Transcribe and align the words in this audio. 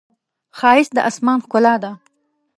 ښایست 0.57 0.91
د 0.95 0.97
آسمان 1.09 1.37
ښکلا 1.45 1.75
ده 1.83 1.91